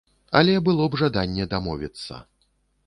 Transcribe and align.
Але 0.39 0.55
было 0.69 0.87
б 0.95 0.99
жаданне 1.03 1.49
дамовіцца. 1.53 2.15